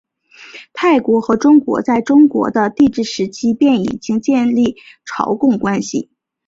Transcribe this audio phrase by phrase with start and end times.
[0.73, 6.09] 泰国和中国在中国的帝制时期便已经建立朝贡关系。